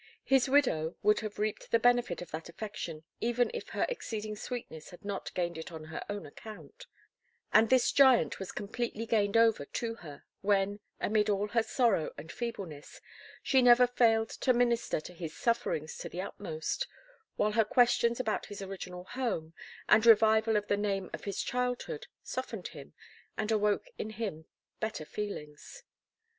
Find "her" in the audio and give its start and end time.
3.69-3.85, 5.93-6.01, 9.97-10.23, 11.49-11.61, 17.51-17.63